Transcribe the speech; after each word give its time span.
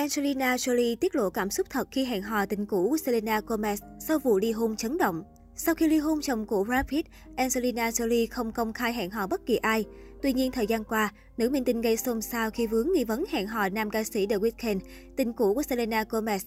Angelina 0.00 0.56
Jolie 0.56 0.96
tiết 0.96 1.14
lộ 1.14 1.30
cảm 1.30 1.50
xúc 1.50 1.66
thật 1.70 1.88
khi 1.90 2.04
hẹn 2.04 2.22
hò 2.22 2.46
tình 2.46 2.66
cũ 2.66 2.96
Selena 3.04 3.40
Gomez 3.40 3.76
sau 3.98 4.18
vụ 4.18 4.38
ly 4.38 4.52
hôn 4.52 4.76
chấn 4.76 4.98
động. 4.98 5.22
Sau 5.56 5.74
khi 5.74 5.88
ly 5.88 5.98
hôn 5.98 6.20
chồng 6.20 6.46
cũ 6.46 6.64
Brad 6.64 6.86
Pitt, 6.86 7.08
Angelina 7.36 7.90
Jolie 7.90 8.26
không 8.30 8.52
công 8.52 8.72
khai 8.72 8.92
hẹn 8.92 9.10
hò 9.10 9.26
bất 9.26 9.46
kỳ 9.46 9.56
ai. 9.56 9.84
Tuy 10.22 10.32
nhiên, 10.32 10.52
thời 10.52 10.66
gian 10.66 10.84
qua, 10.84 11.12
nữ 11.36 11.50
minh 11.50 11.64
tinh 11.64 11.80
gây 11.80 11.96
xôn 11.96 12.22
xao 12.22 12.50
khi 12.50 12.66
vướng 12.66 12.92
nghi 12.92 13.04
vấn 13.04 13.24
hẹn 13.30 13.46
hò 13.46 13.68
nam 13.68 13.90
ca 13.90 14.04
sĩ 14.04 14.26
The 14.26 14.36
Weeknd, 14.36 14.78
tình 15.16 15.32
cũ 15.32 15.54
của 15.54 15.62
Selena 15.62 16.04
Gomez. 16.10 16.40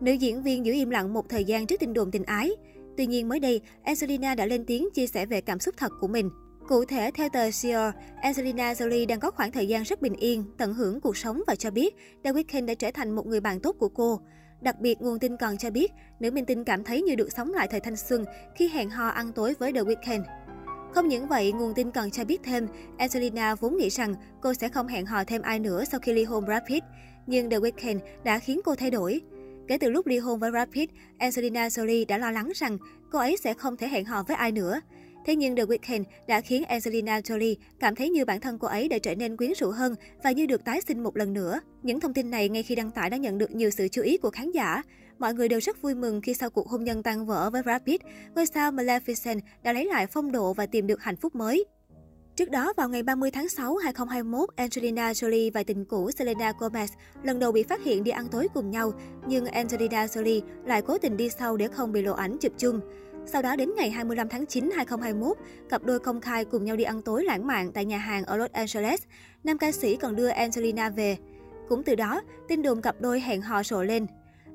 Nữ 0.00 0.12
diễn 0.12 0.42
viên 0.42 0.66
giữ 0.66 0.72
im 0.72 0.90
lặng 0.90 1.12
một 1.12 1.28
thời 1.28 1.44
gian 1.44 1.66
trước 1.66 1.80
tin 1.80 1.92
đồn 1.92 2.10
tình 2.10 2.24
ái. 2.24 2.50
Tuy 2.96 3.06
nhiên 3.06 3.28
mới 3.28 3.40
đây, 3.40 3.60
Angelina 3.82 4.34
đã 4.34 4.46
lên 4.46 4.64
tiếng 4.66 4.88
chia 4.94 5.06
sẻ 5.06 5.26
về 5.26 5.40
cảm 5.40 5.60
xúc 5.60 5.74
thật 5.78 5.92
của 6.00 6.08
mình. 6.08 6.30
Cụ 6.70 6.84
thể, 6.84 7.10
theo 7.14 7.28
tờ 7.28 7.50
Seoul, 7.50 7.90
Angelina 8.22 8.72
Jolie 8.72 9.06
đang 9.06 9.20
có 9.20 9.30
khoảng 9.30 9.52
thời 9.52 9.68
gian 9.68 9.82
rất 9.82 10.02
bình 10.02 10.14
yên, 10.14 10.44
tận 10.58 10.74
hưởng 10.74 11.00
cuộc 11.00 11.16
sống 11.16 11.42
và 11.46 11.54
cho 11.54 11.70
biết 11.70 11.94
The 12.24 12.32
Weeknd 12.32 12.66
đã 12.66 12.74
trở 12.74 12.90
thành 12.90 13.10
một 13.10 13.26
người 13.26 13.40
bạn 13.40 13.60
tốt 13.60 13.76
của 13.78 13.88
cô. 13.88 14.20
Đặc 14.60 14.80
biệt, 14.80 15.00
nguồn 15.00 15.18
tin 15.18 15.36
còn 15.36 15.58
cho 15.58 15.70
biết, 15.70 15.92
nữ 16.20 16.30
minh 16.30 16.44
tinh 16.44 16.64
cảm 16.64 16.84
thấy 16.84 17.02
như 17.02 17.14
được 17.14 17.32
sống 17.32 17.52
lại 17.54 17.68
thời 17.70 17.80
thanh 17.80 17.96
xuân 17.96 18.24
khi 18.54 18.68
hẹn 18.68 18.90
hò 18.90 19.08
ăn 19.08 19.32
tối 19.32 19.54
với 19.58 19.72
The 19.72 19.80
Weeknd. 19.80 20.22
Không 20.94 21.08
những 21.08 21.28
vậy, 21.28 21.52
nguồn 21.52 21.74
tin 21.74 21.90
còn 21.90 22.10
cho 22.10 22.24
biết 22.24 22.40
thêm, 22.44 22.66
Angelina 22.98 23.54
vốn 23.54 23.76
nghĩ 23.76 23.88
rằng 23.88 24.14
cô 24.42 24.54
sẽ 24.54 24.68
không 24.68 24.88
hẹn 24.88 25.06
hò 25.06 25.24
thêm 25.24 25.42
ai 25.42 25.58
nữa 25.58 25.84
sau 25.84 26.00
khi 26.00 26.12
ly 26.12 26.24
hôn 26.24 26.44
Brad 26.44 26.62
Pitt. 26.68 26.86
Nhưng 27.26 27.50
The 27.50 27.58
Weeknd 27.58 27.98
đã 28.24 28.38
khiến 28.38 28.60
cô 28.64 28.74
thay 28.74 28.90
đổi. 28.90 29.20
Kể 29.68 29.78
từ 29.78 29.90
lúc 29.90 30.06
ly 30.06 30.18
hôn 30.18 30.38
với 30.38 30.50
Brad 30.50 30.68
Pitt, 30.72 30.92
Angelina 31.18 31.68
Jolie 31.68 32.06
đã 32.06 32.18
lo 32.18 32.30
lắng 32.30 32.52
rằng 32.54 32.78
cô 33.12 33.18
ấy 33.18 33.36
sẽ 33.36 33.54
không 33.54 33.76
thể 33.76 33.88
hẹn 33.88 34.04
hò 34.04 34.22
với 34.22 34.36
ai 34.36 34.52
nữa. 34.52 34.80
Thế 35.26 35.36
nhưng 35.36 35.56
The 35.56 35.64
Weeknd 35.64 36.04
đã 36.26 36.40
khiến 36.40 36.64
Angelina 36.64 37.20
Jolie 37.20 37.54
cảm 37.80 37.94
thấy 37.94 38.10
như 38.10 38.24
bản 38.24 38.40
thân 38.40 38.58
cô 38.58 38.68
ấy 38.68 38.88
đã 38.88 38.98
trở 38.98 39.14
nên 39.14 39.36
quyến 39.36 39.52
rũ 39.56 39.70
hơn 39.70 39.94
và 40.24 40.30
như 40.30 40.46
được 40.46 40.64
tái 40.64 40.80
sinh 40.88 41.02
một 41.02 41.16
lần 41.16 41.32
nữa. 41.32 41.60
Những 41.82 42.00
thông 42.00 42.14
tin 42.14 42.30
này 42.30 42.48
ngay 42.48 42.62
khi 42.62 42.74
đăng 42.74 42.90
tải 42.90 43.10
đã 43.10 43.16
nhận 43.16 43.38
được 43.38 43.50
nhiều 43.50 43.70
sự 43.70 43.88
chú 43.88 44.02
ý 44.02 44.16
của 44.16 44.30
khán 44.30 44.50
giả. 44.50 44.82
Mọi 45.18 45.34
người 45.34 45.48
đều 45.48 45.60
rất 45.60 45.82
vui 45.82 45.94
mừng 45.94 46.20
khi 46.20 46.34
sau 46.34 46.50
cuộc 46.50 46.68
hôn 46.68 46.84
nhân 46.84 47.02
tan 47.02 47.26
vỡ 47.26 47.50
với 47.50 47.62
Brad 47.62 47.82
Pitt, 47.82 48.04
ngôi 48.34 48.46
sao 48.46 48.72
Maleficent 48.72 49.40
đã 49.62 49.72
lấy 49.72 49.84
lại 49.84 50.06
phong 50.06 50.32
độ 50.32 50.54
và 50.54 50.66
tìm 50.66 50.86
được 50.86 51.02
hạnh 51.02 51.16
phúc 51.16 51.34
mới. 51.34 51.64
Trước 52.36 52.50
đó, 52.50 52.72
vào 52.76 52.88
ngày 52.88 53.02
30 53.02 53.30
tháng 53.30 53.48
6, 53.48 53.76
2021, 53.76 54.48
Angelina 54.56 55.12
Jolie 55.12 55.50
và 55.54 55.62
tình 55.62 55.84
cũ 55.84 56.10
Selena 56.10 56.52
Gomez 56.58 56.86
lần 57.22 57.38
đầu 57.38 57.52
bị 57.52 57.62
phát 57.62 57.84
hiện 57.84 58.04
đi 58.04 58.10
ăn 58.10 58.28
tối 58.28 58.48
cùng 58.54 58.70
nhau, 58.70 58.92
nhưng 59.26 59.46
Angelina 59.46 60.06
Jolie 60.06 60.40
lại 60.64 60.82
cố 60.82 60.98
tình 60.98 61.16
đi 61.16 61.28
sau 61.28 61.56
để 61.56 61.68
không 61.68 61.92
bị 61.92 62.02
lộ 62.02 62.12
ảnh 62.12 62.36
chụp 62.40 62.52
chung. 62.58 62.80
Sau 63.26 63.42
đó 63.42 63.56
đến 63.56 63.70
ngày 63.76 63.90
25 63.90 64.28
tháng 64.28 64.46
9, 64.46 64.70
2021, 64.76 65.36
cặp 65.68 65.84
đôi 65.84 65.98
công 65.98 66.20
khai 66.20 66.44
cùng 66.44 66.64
nhau 66.64 66.76
đi 66.76 66.84
ăn 66.84 67.02
tối 67.02 67.24
lãng 67.24 67.46
mạn 67.46 67.72
tại 67.72 67.84
nhà 67.84 67.98
hàng 67.98 68.24
ở 68.24 68.36
Los 68.36 68.50
Angeles. 68.52 69.02
Nam 69.44 69.58
ca 69.58 69.72
sĩ 69.72 69.96
còn 69.96 70.16
đưa 70.16 70.28
Angelina 70.28 70.90
về. 70.90 71.16
Cũng 71.68 71.82
từ 71.82 71.94
đó, 71.94 72.20
tin 72.48 72.62
đồn 72.62 72.80
cặp 72.80 73.00
đôi 73.00 73.20
hẹn 73.20 73.42
hò 73.42 73.62
sổ 73.62 73.82
lên. 73.82 74.06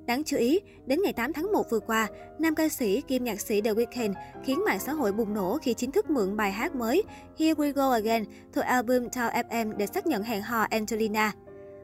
Đáng 0.06 0.24
chú 0.24 0.38
ý, 0.38 0.60
đến 0.86 1.00
ngày 1.04 1.14
8 1.14 1.34
tháng 1.34 1.52
1 1.52 1.70
vừa 1.70 1.80
qua, 1.80 2.08
nam 2.40 2.56
ca 2.56 2.70
sĩ 2.70 3.02
kim 3.02 3.24
nhạc 3.24 3.42
sĩ 3.42 3.62
The 3.62 3.74
Weeknd 3.74 4.14
khiến 4.44 4.64
mạng 4.66 4.80
xã 4.80 4.94
hội 4.94 5.12
bùng 5.12 5.34
nổ 5.34 5.58
khi 5.58 5.74
chính 5.74 5.92
thức 5.92 6.10
mượn 6.10 6.38
bài 6.38 6.52
hát 6.52 6.76
mới 6.76 7.04
Here 7.40 7.54
We 7.54 7.74
Go 7.74 7.92
Again 7.92 8.26
thuộc 8.54 8.64
album 8.64 9.08
Town 9.08 9.44
FM 9.50 9.78
để 9.78 9.88
xác 9.88 10.08
nhận 10.08 10.24
hẹn 10.24 10.42
hò 10.42 10.62
Angelina. 10.70 11.32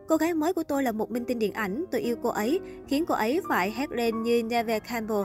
Cô 0.08 0.18
gái 0.18 0.34
mới 0.34 0.54
của 0.54 0.64
tôi 0.64 0.84
là 0.84 0.92
một 0.92 1.12
minh 1.12 1.26
tinh 1.26 1.40
điện 1.40 1.54
ảnh, 1.54 1.86
tôi 1.92 2.02
yêu 2.02 2.16
cô 2.24 2.30
ấy, 2.30 2.59
khiến 2.88 3.06
cô 3.06 3.16
ấy 3.16 3.42
phải 3.50 3.72
hét 3.72 3.92
lên 3.92 4.24
như 4.24 4.44
Neve 4.44 4.80
Campbell. 4.80 5.24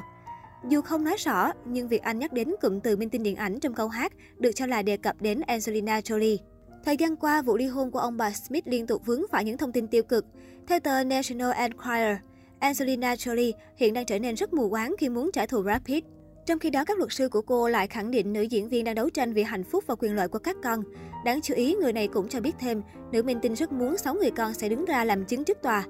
Dù 0.68 0.80
không 0.80 1.04
nói 1.04 1.16
rõ, 1.18 1.52
nhưng 1.64 1.88
việc 1.88 2.02
anh 2.02 2.18
nhắc 2.18 2.32
đến 2.32 2.54
cụm 2.60 2.80
từ 2.80 2.96
minh 2.96 3.10
tinh 3.10 3.22
điện 3.22 3.36
ảnh 3.36 3.60
trong 3.60 3.74
câu 3.74 3.88
hát 3.88 4.12
được 4.38 4.52
cho 4.54 4.66
là 4.66 4.82
đề 4.82 4.96
cập 4.96 5.22
đến 5.22 5.40
Angelina 5.40 6.00
Jolie. 6.00 6.36
Thời 6.84 6.96
gian 6.96 7.16
qua, 7.16 7.42
vụ 7.42 7.56
ly 7.56 7.66
hôn 7.66 7.90
của 7.90 7.98
ông 7.98 8.16
bà 8.16 8.30
Smith 8.30 8.66
liên 8.66 8.86
tục 8.86 9.06
vướng 9.06 9.22
phải 9.30 9.44
những 9.44 9.56
thông 9.56 9.72
tin 9.72 9.88
tiêu 9.88 10.02
cực. 10.02 10.24
Theo 10.68 10.80
tờ 10.80 11.04
National 11.04 11.52
Enquirer, 11.52 12.16
Angelina 12.58 13.14
Jolie 13.14 13.52
hiện 13.76 13.94
đang 13.94 14.06
trở 14.06 14.18
nên 14.18 14.34
rất 14.34 14.52
mù 14.52 14.70
quáng 14.70 14.94
khi 14.98 15.08
muốn 15.08 15.30
trả 15.32 15.46
thù 15.46 15.62
Brad 15.62 15.82
Pitt. 15.84 16.06
Trong 16.46 16.58
khi 16.58 16.70
đó, 16.70 16.84
các 16.84 16.98
luật 16.98 17.12
sư 17.12 17.28
của 17.28 17.42
cô 17.42 17.68
lại 17.68 17.86
khẳng 17.86 18.10
định 18.10 18.32
nữ 18.32 18.42
diễn 18.42 18.68
viên 18.68 18.84
đang 18.84 18.94
đấu 18.94 19.10
tranh 19.10 19.32
vì 19.32 19.42
hạnh 19.42 19.64
phúc 19.64 19.84
và 19.86 19.94
quyền 19.94 20.14
lợi 20.14 20.28
của 20.28 20.38
các 20.38 20.56
con. 20.64 20.82
Đáng 21.24 21.40
chú 21.40 21.54
ý, 21.54 21.74
người 21.74 21.92
này 21.92 22.08
cũng 22.08 22.28
cho 22.28 22.40
biết 22.40 22.54
thêm, 22.58 22.82
nữ 23.12 23.22
minh 23.22 23.38
tinh 23.42 23.54
rất 23.54 23.72
muốn 23.72 23.96
6 23.96 24.14
người 24.14 24.30
con 24.30 24.54
sẽ 24.54 24.68
đứng 24.68 24.84
ra 24.84 25.04
làm 25.04 25.24
chứng 25.24 25.44
trước 25.44 25.58
tòa. 25.62 25.84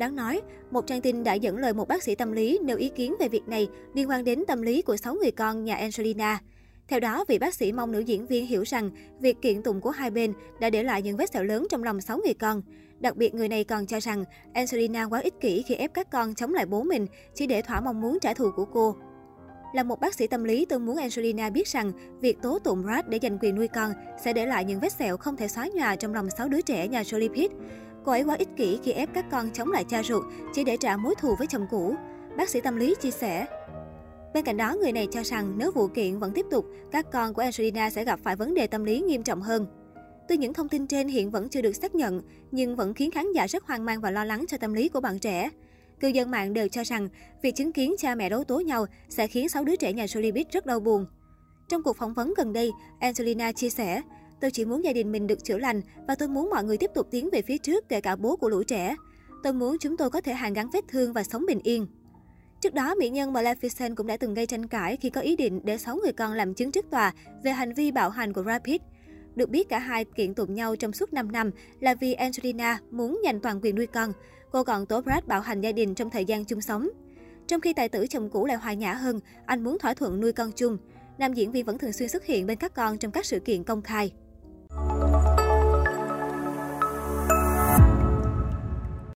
Đáng 0.00 0.16
nói, 0.16 0.40
một 0.70 0.86
trang 0.86 1.00
tin 1.00 1.24
đã 1.24 1.34
dẫn 1.34 1.56
lời 1.56 1.72
một 1.72 1.88
bác 1.88 2.02
sĩ 2.02 2.14
tâm 2.14 2.32
lý 2.32 2.58
nêu 2.62 2.76
ý 2.76 2.88
kiến 2.88 3.14
về 3.20 3.28
việc 3.28 3.48
này 3.48 3.68
liên 3.94 4.10
quan 4.10 4.24
đến 4.24 4.44
tâm 4.48 4.62
lý 4.62 4.82
của 4.82 4.96
6 4.96 5.14
người 5.14 5.30
con 5.30 5.64
nhà 5.64 5.76
Angelina. 5.76 6.40
Theo 6.88 7.00
đó, 7.00 7.24
vị 7.28 7.38
bác 7.38 7.54
sĩ 7.54 7.72
mong 7.72 7.92
nữ 7.92 8.00
diễn 8.00 8.26
viên 8.26 8.46
hiểu 8.46 8.62
rằng 8.62 8.90
việc 9.20 9.36
kiện 9.42 9.62
tụng 9.62 9.80
của 9.80 9.90
hai 9.90 10.10
bên 10.10 10.32
đã 10.60 10.70
để 10.70 10.82
lại 10.82 11.02
những 11.02 11.16
vết 11.16 11.32
sẹo 11.32 11.44
lớn 11.44 11.66
trong 11.70 11.84
lòng 11.84 12.00
6 12.00 12.18
người 12.24 12.34
con. 12.34 12.62
Đặc 13.00 13.16
biệt, 13.16 13.34
người 13.34 13.48
này 13.48 13.64
còn 13.64 13.86
cho 13.86 14.00
rằng 14.00 14.24
Angelina 14.54 15.04
quá 15.04 15.20
ích 15.20 15.40
kỷ 15.40 15.62
khi 15.62 15.74
ép 15.74 15.94
các 15.94 16.10
con 16.10 16.34
chống 16.34 16.54
lại 16.54 16.66
bố 16.66 16.82
mình 16.82 17.06
chỉ 17.34 17.46
để 17.46 17.62
thỏa 17.62 17.80
mong 17.80 18.00
muốn 18.00 18.18
trả 18.20 18.34
thù 18.34 18.50
của 18.56 18.64
cô. 18.64 18.96
Là 19.74 19.82
một 19.82 20.00
bác 20.00 20.14
sĩ 20.14 20.26
tâm 20.26 20.44
lý, 20.44 20.64
tôi 20.64 20.78
muốn 20.78 20.96
Angelina 20.96 21.50
biết 21.50 21.68
rằng 21.68 21.92
việc 22.20 22.42
tố 22.42 22.58
tụng 22.58 22.82
Brad 22.82 23.06
để 23.08 23.18
giành 23.22 23.38
quyền 23.40 23.54
nuôi 23.54 23.68
con 23.68 23.92
sẽ 24.24 24.32
để 24.32 24.46
lại 24.46 24.64
những 24.64 24.80
vết 24.80 24.92
sẹo 24.92 25.16
không 25.16 25.36
thể 25.36 25.48
xóa 25.48 25.68
nhòa 25.74 25.96
trong 25.96 26.14
lòng 26.14 26.30
6 26.38 26.48
đứa 26.48 26.60
trẻ 26.60 26.88
nhà 26.88 27.02
Jolie 27.02 27.34
Pitt. 27.34 27.52
Cô 28.04 28.12
ấy 28.12 28.22
quá 28.22 28.36
ích 28.38 28.48
kỷ 28.56 28.78
khi 28.82 28.92
ép 28.92 29.14
các 29.14 29.24
con 29.30 29.50
chống 29.50 29.72
lại 29.72 29.84
cha 29.84 30.02
ruột 30.02 30.24
chỉ 30.52 30.64
để 30.64 30.76
trả 30.76 30.96
mối 30.96 31.14
thù 31.20 31.34
với 31.38 31.46
chồng 31.46 31.66
cũ. 31.70 31.94
Bác 32.36 32.48
sĩ 32.48 32.60
tâm 32.60 32.76
lý 32.76 32.94
chia 33.00 33.10
sẻ. 33.10 33.46
Bên 34.34 34.44
cạnh 34.44 34.56
đó, 34.56 34.76
người 34.80 34.92
này 34.92 35.08
cho 35.10 35.22
rằng 35.22 35.54
nếu 35.56 35.70
vụ 35.70 35.88
kiện 35.88 36.18
vẫn 36.18 36.32
tiếp 36.32 36.46
tục, 36.50 36.66
các 36.92 37.06
con 37.12 37.34
của 37.34 37.42
Angelina 37.42 37.90
sẽ 37.90 38.04
gặp 38.04 38.20
phải 38.22 38.36
vấn 38.36 38.54
đề 38.54 38.66
tâm 38.66 38.84
lý 38.84 39.00
nghiêm 39.00 39.22
trọng 39.22 39.40
hơn. 39.40 39.66
Từ 40.28 40.36
những 40.36 40.52
thông 40.52 40.68
tin 40.68 40.86
trên 40.86 41.08
hiện 41.08 41.30
vẫn 41.30 41.48
chưa 41.48 41.62
được 41.62 41.76
xác 41.76 41.94
nhận, 41.94 42.22
nhưng 42.50 42.76
vẫn 42.76 42.94
khiến 42.94 43.10
khán 43.10 43.32
giả 43.32 43.46
rất 43.46 43.64
hoang 43.64 43.84
mang 43.84 44.00
và 44.00 44.10
lo 44.10 44.24
lắng 44.24 44.44
cho 44.48 44.56
tâm 44.56 44.72
lý 44.74 44.88
của 44.88 45.00
bạn 45.00 45.18
trẻ. 45.18 45.50
Cư 46.00 46.08
dân 46.08 46.30
mạng 46.30 46.52
đều 46.52 46.68
cho 46.68 46.82
rằng 46.82 47.08
việc 47.42 47.54
chứng 47.54 47.72
kiến 47.72 47.94
cha 47.98 48.14
mẹ 48.14 48.28
đấu 48.28 48.44
tố 48.44 48.60
nhau 48.60 48.86
sẽ 49.08 49.26
khiến 49.26 49.48
sáu 49.48 49.64
đứa 49.64 49.76
trẻ 49.76 49.92
nhà 49.92 50.04
Jolie 50.04 50.44
rất 50.52 50.66
đau 50.66 50.80
buồn. 50.80 51.06
Trong 51.68 51.82
cuộc 51.82 51.96
phỏng 51.96 52.14
vấn 52.14 52.34
gần 52.36 52.52
đây, 52.52 52.70
Angelina 53.00 53.52
chia 53.52 53.70
sẻ, 53.70 54.02
Tôi 54.40 54.50
chỉ 54.50 54.64
muốn 54.64 54.84
gia 54.84 54.92
đình 54.92 55.12
mình 55.12 55.26
được 55.26 55.44
chữa 55.44 55.58
lành 55.58 55.80
và 56.08 56.14
tôi 56.14 56.28
muốn 56.28 56.50
mọi 56.50 56.64
người 56.64 56.76
tiếp 56.76 56.90
tục 56.94 57.08
tiến 57.10 57.28
về 57.32 57.42
phía 57.42 57.58
trước 57.58 57.88
kể 57.88 58.00
cả 58.00 58.16
bố 58.16 58.36
của 58.36 58.48
lũ 58.48 58.62
trẻ. 58.62 58.96
Tôi 59.42 59.52
muốn 59.52 59.76
chúng 59.80 59.96
tôi 59.96 60.10
có 60.10 60.20
thể 60.20 60.32
hàn 60.32 60.52
gắn 60.52 60.70
vết 60.72 60.84
thương 60.88 61.12
và 61.12 61.22
sống 61.22 61.46
bình 61.46 61.60
yên. 61.62 61.86
Trước 62.60 62.74
đó, 62.74 62.94
mỹ 62.94 63.10
nhân 63.10 63.32
Maleficent 63.32 63.94
cũng 63.94 64.06
đã 64.06 64.16
từng 64.16 64.34
gây 64.34 64.46
tranh 64.46 64.66
cãi 64.66 64.96
khi 65.00 65.10
có 65.10 65.20
ý 65.20 65.36
định 65.36 65.60
để 65.64 65.78
6 65.78 65.96
người 65.96 66.12
con 66.12 66.32
làm 66.32 66.54
chứng 66.54 66.72
trước 66.72 66.90
tòa 66.90 67.12
về 67.42 67.50
hành 67.50 67.74
vi 67.74 67.90
bạo 67.90 68.10
hành 68.10 68.32
của 68.32 68.42
rapid 68.42 68.80
Được 69.34 69.50
biết 69.50 69.68
cả 69.68 69.78
hai 69.78 70.04
kiện 70.04 70.34
tụng 70.34 70.54
nhau 70.54 70.76
trong 70.76 70.92
suốt 70.92 71.12
5 71.12 71.32
năm 71.32 71.50
là 71.80 71.94
vì 71.94 72.12
Angelina 72.12 72.78
muốn 72.90 73.20
giành 73.24 73.40
toàn 73.40 73.60
quyền 73.62 73.76
nuôi 73.76 73.86
con. 73.86 74.12
Cô 74.52 74.64
còn 74.64 74.86
tố 74.86 75.00
Brad 75.00 75.24
bạo 75.24 75.40
hành 75.40 75.60
gia 75.60 75.72
đình 75.72 75.94
trong 75.94 76.10
thời 76.10 76.24
gian 76.24 76.44
chung 76.44 76.60
sống. 76.60 76.88
Trong 77.46 77.60
khi 77.60 77.72
tài 77.72 77.88
tử 77.88 78.06
chồng 78.06 78.30
cũ 78.30 78.46
lại 78.46 78.56
hòa 78.56 78.72
nhã 78.72 78.94
hơn, 78.94 79.20
anh 79.46 79.64
muốn 79.64 79.78
thỏa 79.78 79.94
thuận 79.94 80.20
nuôi 80.20 80.32
con 80.32 80.52
chung. 80.52 80.78
Nam 81.18 81.32
diễn 81.32 81.52
viên 81.52 81.64
vẫn 81.64 81.78
thường 81.78 81.92
xuyên 81.92 82.08
xuất 82.08 82.24
hiện 82.24 82.46
bên 82.46 82.58
các 82.58 82.74
con 82.74 82.98
trong 82.98 83.12
các 83.12 83.26
sự 83.26 83.40
kiện 83.40 83.64
công 83.64 83.82
khai. 83.82 84.12